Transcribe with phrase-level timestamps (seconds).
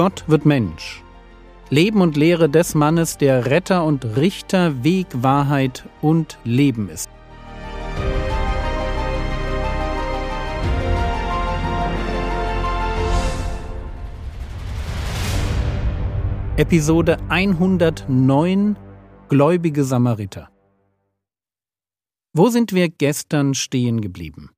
[0.00, 1.02] Gott wird Mensch.
[1.68, 7.10] Leben und Lehre des Mannes, der Retter und Richter, Weg, Wahrheit und Leben ist.
[16.56, 18.78] Episode 109
[19.28, 20.48] Gläubige Samariter.
[22.32, 24.48] Wo sind wir gestern stehen geblieben?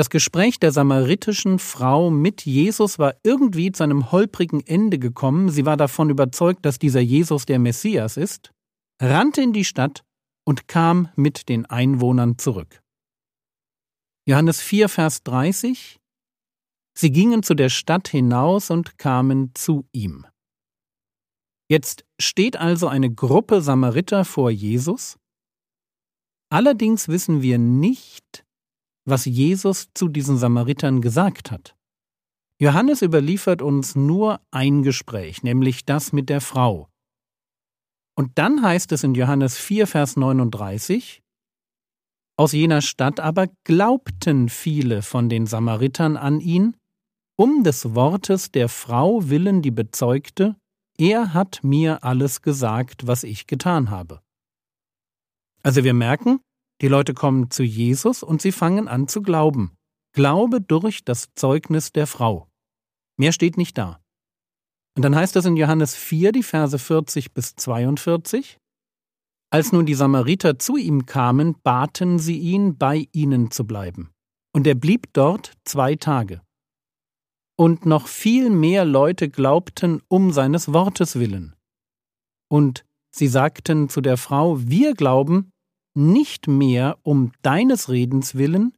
[0.00, 5.50] Das Gespräch der samaritischen Frau mit Jesus war irgendwie zu einem holprigen Ende gekommen.
[5.50, 8.50] Sie war davon überzeugt, dass dieser Jesus der Messias ist,
[8.98, 10.02] rannte in die Stadt
[10.46, 12.80] und kam mit den Einwohnern zurück.
[14.26, 16.00] Johannes 4, Vers 30
[16.96, 20.24] Sie gingen zu der Stadt hinaus und kamen zu ihm.
[21.68, 25.18] Jetzt steht also eine Gruppe Samariter vor Jesus.
[26.48, 28.46] Allerdings wissen wir nicht,
[29.04, 31.76] was Jesus zu diesen Samaritern gesagt hat.
[32.58, 36.88] Johannes überliefert uns nur ein Gespräch, nämlich das mit der Frau.
[38.14, 41.22] Und dann heißt es in Johannes 4, Vers 39,
[42.36, 46.76] Aus jener Stadt aber glaubten viele von den Samaritern an ihn,
[47.36, 50.56] um des Wortes der Frau willen, die bezeugte,
[50.98, 54.20] er hat mir alles gesagt, was ich getan habe.
[55.62, 56.40] Also wir merken,
[56.80, 59.76] die Leute kommen zu Jesus und sie fangen an zu glauben.
[60.12, 62.48] Glaube durch das Zeugnis der Frau.
[63.16, 64.00] Mehr steht nicht da.
[64.96, 68.58] Und dann heißt es in Johannes 4, die Verse 40 bis 42,
[69.50, 74.10] Als nun die Samariter zu ihm kamen, baten sie ihn, bei ihnen zu bleiben.
[74.52, 76.40] Und er blieb dort zwei Tage.
[77.56, 81.54] Und noch viel mehr Leute glaubten um seines Wortes willen.
[82.48, 85.49] Und sie sagten zu der Frau, wir glauben,
[85.94, 88.74] nicht mehr um deines Redens willen,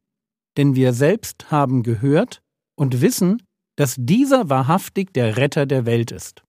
[0.57, 2.43] denn wir selbst haben gehört
[2.77, 3.43] und wissen,
[3.77, 6.43] dass dieser wahrhaftig der Retter der Welt ist.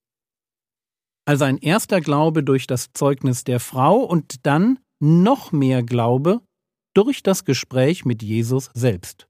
[1.26, 6.42] Also ein erster Glaube durch das Zeugnis der Frau und dann noch mehr Glaube
[6.94, 9.28] durch das Gespräch mit Jesus selbst.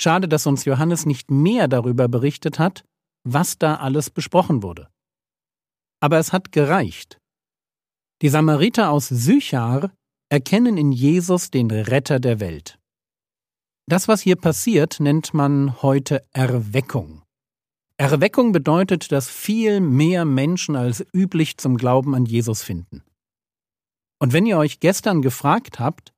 [0.00, 2.84] Schade, dass uns Johannes nicht mehr darüber berichtet hat,
[3.24, 4.88] was da alles besprochen wurde.
[6.00, 7.18] Aber es hat gereicht.
[8.22, 9.92] Die Samariter aus Sychar
[10.28, 12.78] erkennen in Jesus den Retter der Welt.
[13.88, 17.22] Das, was hier passiert, nennt man heute Erweckung.
[17.96, 23.02] Erweckung bedeutet, dass viel mehr Menschen als üblich zum Glauben an Jesus finden.
[24.20, 26.12] Und wenn ihr euch gestern gefragt habt,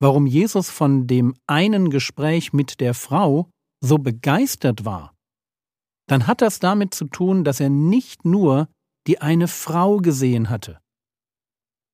[0.00, 3.48] warum Jesus von dem einen Gespräch mit der Frau
[3.80, 5.14] so begeistert war,
[6.08, 8.68] dann hat das damit zu tun, dass er nicht nur
[9.06, 10.80] die eine Frau gesehen hatte,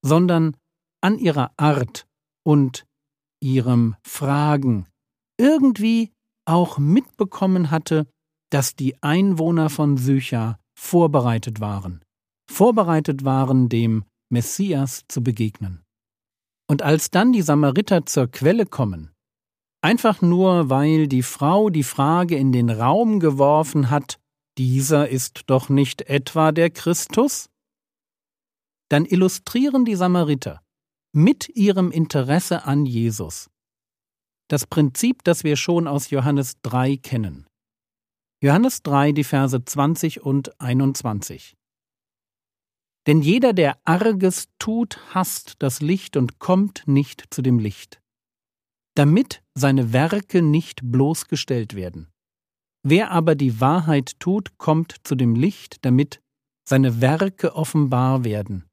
[0.03, 0.57] sondern
[1.01, 2.07] an ihrer Art
[2.45, 2.87] und
[3.41, 4.87] ihrem Fragen
[5.39, 6.13] irgendwie
[6.45, 8.07] auch mitbekommen hatte,
[8.51, 12.03] dass die Einwohner von Sycha vorbereitet waren,
[12.51, 15.85] vorbereitet waren, dem Messias zu begegnen.
[16.71, 19.13] Und als dann die Samariter zur Quelle kommen,
[19.83, 24.19] einfach nur weil die Frau die Frage in den Raum geworfen hat,
[24.59, 27.49] dieser ist doch nicht etwa der Christus?
[28.91, 30.63] Dann illustrieren die Samariter,
[31.13, 33.51] mit ihrem Interesse an Jesus.
[34.49, 37.47] Das Prinzip, das wir schon aus Johannes 3 kennen.
[38.43, 41.57] Johannes 3, die Verse 20 und 21.
[43.07, 48.01] Denn jeder, der Arges tut, hasst das Licht und kommt nicht zu dem Licht,
[48.95, 52.13] damit seine Werke nicht bloßgestellt werden.
[52.85, 56.21] Wer aber die Wahrheit tut, kommt zu dem Licht, damit
[56.69, 58.68] seine Werke offenbar werden,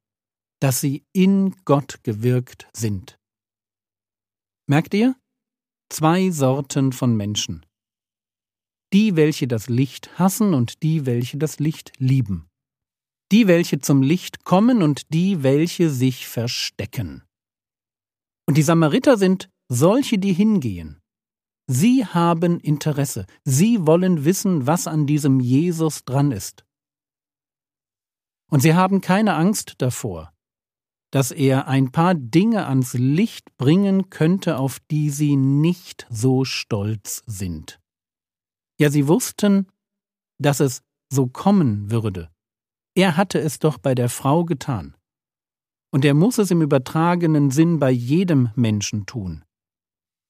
[0.65, 3.19] dass sie in Gott gewirkt sind.
[4.67, 5.15] Merkt ihr?
[5.91, 7.63] Zwei Sorten von Menschen.
[8.91, 12.47] Die, welche das Licht hassen und die, welche das Licht lieben.
[13.31, 17.23] Die, welche zum Licht kommen und die, welche sich verstecken.
[18.47, 20.99] Und die Samariter sind solche, die hingehen.
[21.67, 23.28] Sie haben Interesse.
[23.43, 26.66] Sie wollen wissen, was an diesem Jesus dran ist.
[28.49, 30.34] Und sie haben keine Angst davor,
[31.16, 37.23] dass er ein paar Dinge ans Licht bringen könnte, auf die sie nicht so stolz
[37.26, 37.79] sind.
[38.78, 39.67] Ja, sie wussten,
[40.40, 42.29] dass es so kommen würde.
[42.96, 44.94] Er hatte es doch bei der Frau getan.
[45.90, 49.46] Und er muss es im übertragenen Sinn bei jedem Menschen tun.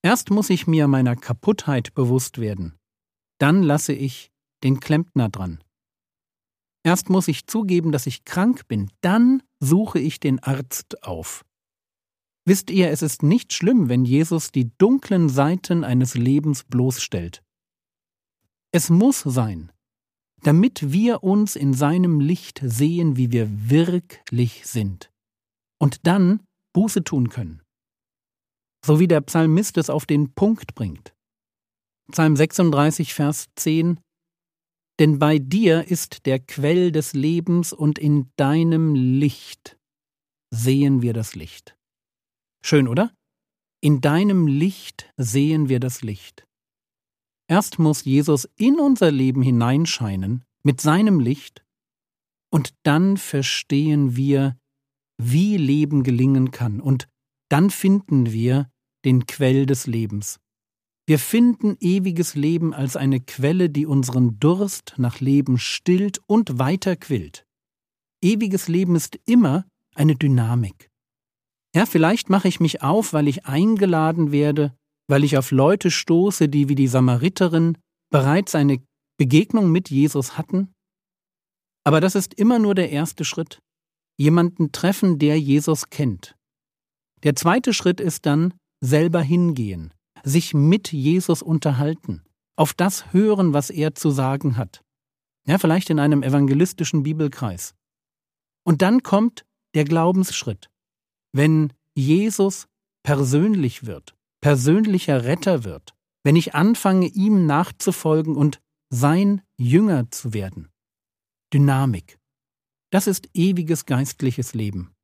[0.03, 2.77] Erst muss ich mir meiner Kaputtheit bewusst werden.
[3.39, 4.31] Dann lasse ich
[4.63, 5.63] den Klempner dran.
[6.83, 11.45] Erst muss ich zugeben, dass ich krank bin, dann suche ich den Arzt auf.
[12.47, 17.43] Wisst ihr, es ist nicht schlimm, wenn Jesus die dunklen Seiten eines Lebens bloßstellt.
[18.71, 19.71] Es muss sein,
[20.43, 25.09] damit wir uns in seinem Licht sehen, wie wir wirklich sind,
[25.79, 27.63] und dann Buße tun können.
[28.85, 31.15] So wie der Psalmist es auf den Punkt bringt.
[32.11, 33.99] Psalm 36, Vers 10
[34.99, 39.77] Denn bei dir ist der Quell des Lebens und in deinem Licht
[40.51, 41.77] sehen wir das Licht.
[42.63, 43.13] Schön, oder?
[43.81, 46.47] In deinem Licht sehen wir das Licht.
[47.47, 51.63] Erst muss Jesus in unser Leben hineinscheinen mit seinem Licht,
[52.51, 54.57] und dann verstehen wir,
[55.21, 57.07] wie Leben gelingen kann, und
[57.49, 58.71] dann finden wir
[59.03, 60.39] den Quell des Lebens.
[61.07, 67.45] Wir finden ewiges Leben als eine Quelle, die unseren Durst nach Leben stillt und weiterquillt.
[68.23, 70.89] Ewiges Leben ist immer eine Dynamik.
[71.75, 74.75] Ja, vielleicht mache ich mich auf, weil ich eingeladen werde,
[75.07, 77.77] weil ich auf Leute stoße, die wie die Samariterin
[78.09, 78.81] bereits eine
[79.17, 80.73] Begegnung mit Jesus hatten?
[81.83, 83.59] Aber das ist immer nur der erste Schritt.
[84.17, 86.35] Jemanden treffen, der Jesus kennt.
[87.23, 89.93] Der zweite Schritt ist dann selber hingehen,
[90.25, 92.23] sich mit Jesus unterhalten,
[92.55, 94.83] auf das hören, was er zu sagen hat.
[95.47, 97.75] Ja, vielleicht in einem evangelistischen Bibelkreis.
[98.63, 99.45] Und dann kommt
[99.75, 100.69] der Glaubensschritt.
[101.31, 102.67] Wenn Jesus
[103.03, 105.93] persönlich wird, persönlicher Retter wird,
[106.23, 110.71] wenn ich anfange, ihm nachzufolgen und sein Jünger zu werden.
[111.53, 112.17] Dynamik.
[112.91, 114.95] Das ist ewiges geistliches Leben.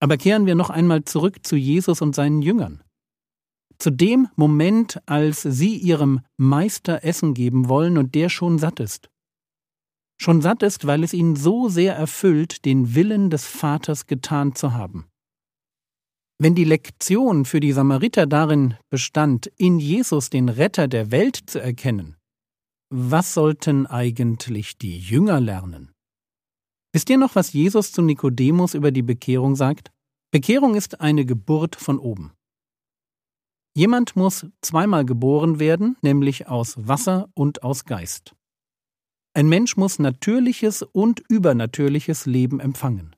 [0.00, 2.84] Aber kehren wir noch einmal zurück zu Jesus und seinen Jüngern.
[3.78, 9.08] Zu dem Moment, als sie ihrem Meister Essen geben wollen und der schon satt ist.
[10.20, 14.72] Schon satt ist, weil es ihn so sehr erfüllt, den Willen des Vaters getan zu
[14.74, 15.06] haben.
[16.40, 21.60] Wenn die Lektion für die Samariter darin bestand, in Jesus den Retter der Welt zu
[21.60, 22.16] erkennen,
[22.90, 25.92] was sollten eigentlich die Jünger lernen?
[26.92, 29.90] Wisst ihr noch, was Jesus zu Nikodemus über die Bekehrung sagt?
[30.32, 32.32] Bekehrung ist eine Geburt von oben.
[33.78, 38.34] Jemand muss zweimal geboren werden, nämlich aus Wasser und aus Geist.
[39.34, 43.14] Ein Mensch muss natürliches und übernatürliches Leben empfangen.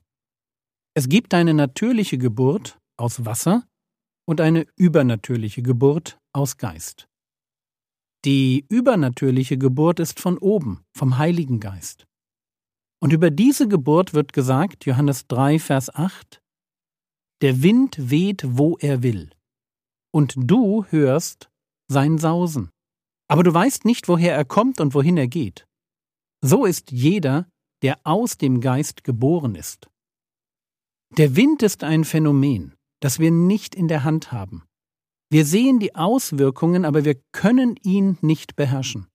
[0.93, 3.63] Es gibt eine natürliche Geburt, aus Wasser
[4.27, 7.07] und eine übernatürliche Geburt aus Geist.
[8.23, 12.05] Die übernatürliche Geburt ist von oben, vom Heiligen Geist.
[12.99, 16.39] Und über diese Geburt wird gesagt, Johannes 3, Vers 8,
[17.41, 19.31] Der Wind weht, wo er will,
[20.11, 21.49] und du hörst
[21.87, 22.69] sein Sausen,
[23.27, 25.65] aber du weißt nicht, woher er kommt und wohin er geht.
[26.41, 27.47] So ist jeder,
[27.81, 29.89] der aus dem Geist geboren ist.
[31.17, 34.63] Der Wind ist ein Phänomen das wir nicht in der Hand haben.
[35.29, 39.07] Wir sehen die Auswirkungen, aber wir können ihn nicht beherrschen.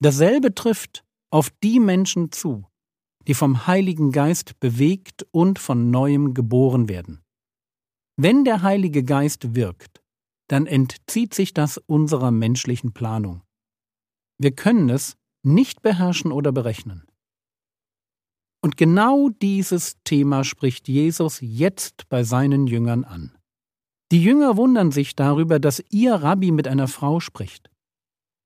[0.00, 2.66] Dasselbe trifft auf die Menschen zu,
[3.26, 7.23] die vom Heiligen Geist bewegt und von neuem geboren werden.
[8.16, 10.02] Wenn der Heilige Geist wirkt,
[10.48, 13.42] dann entzieht sich das unserer menschlichen Planung.
[14.38, 17.06] Wir können es nicht beherrschen oder berechnen.
[18.62, 23.36] Und genau dieses Thema spricht Jesus jetzt bei seinen Jüngern an.
[24.10, 27.68] Die Jünger wundern sich darüber, dass ihr Rabbi mit einer Frau spricht.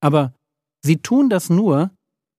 [0.01, 0.35] Aber
[0.83, 1.91] sie tun das nur,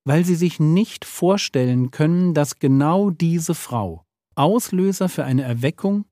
[0.05, 4.03] weil sie sich nicht vorstellen können, dass genau diese Frau
[4.35, 6.05] Auslöser für eine Erweckung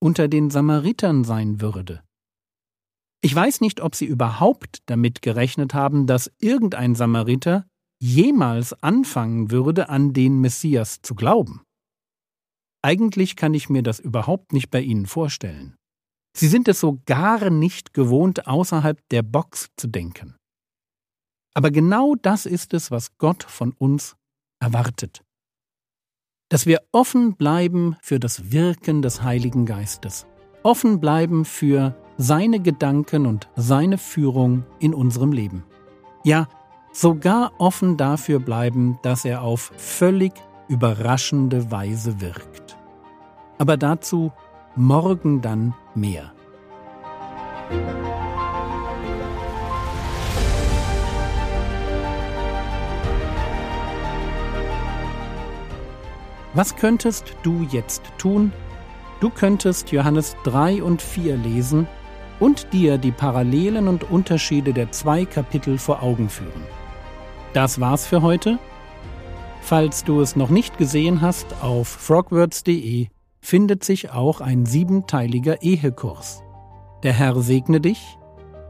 [0.00, 2.02] unter den Samaritern sein würde.
[3.20, 7.66] Ich weiß nicht, ob sie überhaupt damit gerechnet haben, dass irgendein Samariter
[8.00, 11.62] jemals anfangen würde, an den Messias zu glauben.
[12.80, 15.76] Eigentlich kann ich mir das überhaupt nicht bei Ihnen vorstellen.
[16.36, 20.36] Sie sind es so gar nicht gewohnt, außerhalb der Box zu denken.
[21.54, 24.14] Aber genau das ist es, was Gott von uns
[24.60, 25.24] erwartet.
[26.48, 30.26] Dass wir offen bleiben für das Wirken des Heiligen Geistes,
[30.62, 35.64] offen bleiben für seine Gedanken und seine Führung in unserem Leben.
[36.24, 36.48] Ja,
[36.92, 40.32] sogar offen dafür bleiben, dass er auf völlig
[40.68, 42.76] überraschende Weise wirkt.
[43.58, 44.32] Aber dazu
[44.74, 46.32] morgen dann mehr.
[56.58, 58.52] Was könntest du jetzt tun?
[59.20, 61.86] Du könntest Johannes 3 und 4 lesen
[62.40, 66.66] und dir die Parallelen und Unterschiede der zwei Kapitel vor Augen führen.
[67.52, 68.58] Das war's für heute.
[69.60, 73.06] Falls du es noch nicht gesehen hast, auf frogwords.de
[73.40, 76.42] findet sich auch ein siebenteiliger Ehekurs.
[77.04, 78.18] Der Herr segne dich,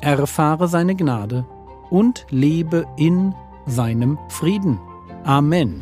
[0.03, 1.47] erfahre seine Gnade
[1.89, 4.79] und lebe in seinem Frieden.
[5.25, 5.81] Amen.